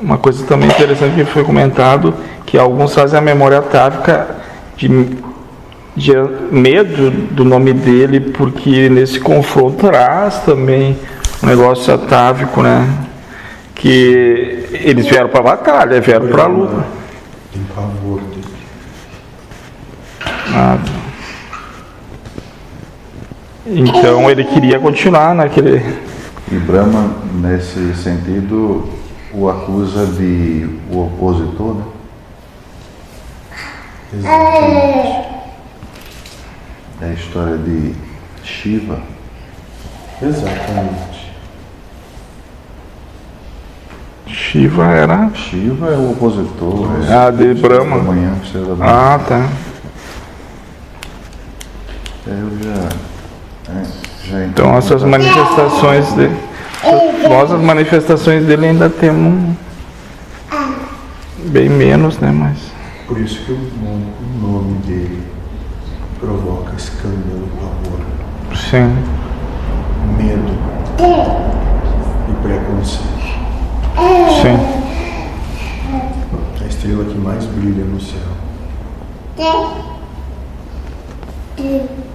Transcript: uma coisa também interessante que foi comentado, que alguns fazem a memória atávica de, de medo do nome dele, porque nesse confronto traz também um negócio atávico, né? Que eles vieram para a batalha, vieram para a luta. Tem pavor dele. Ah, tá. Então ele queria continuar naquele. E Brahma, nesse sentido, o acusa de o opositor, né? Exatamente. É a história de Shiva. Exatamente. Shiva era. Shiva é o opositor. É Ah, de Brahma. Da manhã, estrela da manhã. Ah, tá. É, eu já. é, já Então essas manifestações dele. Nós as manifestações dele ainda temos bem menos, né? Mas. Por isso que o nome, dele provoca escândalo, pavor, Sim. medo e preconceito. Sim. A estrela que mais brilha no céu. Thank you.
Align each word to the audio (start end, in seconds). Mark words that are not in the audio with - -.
uma 0.00 0.18
coisa 0.18 0.44
também 0.46 0.68
interessante 0.68 1.14
que 1.14 1.24
foi 1.24 1.44
comentado, 1.44 2.14
que 2.46 2.58
alguns 2.58 2.94
fazem 2.94 3.18
a 3.18 3.22
memória 3.22 3.58
atávica 3.58 4.36
de, 4.76 4.88
de 5.96 6.12
medo 6.50 7.10
do 7.10 7.44
nome 7.44 7.72
dele, 7.72 8.20
porque 8.20 8.88
nesse 8.88 9.20
confronto 9.20 9.86
traz 9.86 10.40
também 10.40 10.96
um 11.42 11.46
negócio 11.46 11.92
atávico, 11.94 12.62
né? 12.62 12.88
Que 13.74 14.68
eles 14.72 15.06
vieram 15.06 15.28
para 15.28 15.40
a 15.40 15.42
batalha, 15.42 16.00
vieram 16.00 16.28
para 16.28 16.44
a 16.44 16.46
luta. 16.46 16.84
Tem 17.52 17.62
pavor 17.74 18.20
dele. 18.20 18.44
Ah, 20.54 20.78
tá. 20.84 20.92
Então 23.66 24.30
ele 24.30 24.44
queria 24.44 24.78
continuar 24.78 25.34
naquele. 25.34 25.82
E 26.52 26.56
Brahma, 26.56 27.10
nesse 27.34 27.94
sentido, 27.94 28.86
o 29.34 29.48
acusa 29.48 30.06
de 30.06 30.78
o 30.90 31.06
opositor, 31.06 31.74
né? 31.74 31.84
Exatamente. 34.14 35.24
É 37.00 37.06
a 37.06 37.12
história 37.12 37.58
de 37.58 37.94
Shiva. 38.44 39.00
Exatamente. 40.22 41.32
Shiva 44.26 44.86
era. 44.86 45.30
Shiva 45.34 45.88
é 45.88 45.96
o 45.96 46.12
opositor. 46.12 46.88
É 47.08 47.12
Ah, 47.12 47.30
de 47.30 47.54
Brahma. 47.54 47.96
Da 47.96 48.02
manhã, 48.04 48.32
estrela 48.42 48.76
da 48.76 48.84
manhã. 48.84 48.92
Ah, 48.92 49.18
tá. 49.18 49.48
É, 52.26 52.30
eu 52.30 52.58
já. 52.62 53.72
é, 53.72 53.84
já 54.30 54.46
Então 54.46 54.76
essas 54.76 55.02
manifestações 55.02 56.12
dele. 56.12 56.53
Nós 57.28 57.52
as 57.52 57.60
manifestações 57.60 58.44
dele 58.44 58.66
ainda 58.66 58.88
temos 58.88 59.56
bem 61.46 61.68
menos, 61.68 62.18
né? 62.18 62.30
Mas. 62.30 62.58
Por 63.06 63.18
isso 63.20 63.44
que 63.44 63.52
o 63.52 63.58
nome, 64.40 64.74
dele 64.86 65.22
provoca 66.18 66.74
escândalo, 66.76 67.48
pavor, 67.60 68.00
Sim. 68.54 68.96
medo 70.16 70.58
e 72.28 72.32
preconceito. 72.42 73.04
Sim. 74.42 74.58
A 76.62 76.66
estrela 76.66 77.04
que 77.04 77.18
mais 77.18 77.44
brilha 77.44 77.84
no 77.84 78.00
céu. 78.00 78.34
Thank 81.64 81.88
you. 81.88 82.13